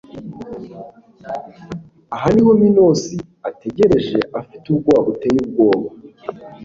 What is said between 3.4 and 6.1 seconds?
ategereje afite ubwoba buteye ubwoba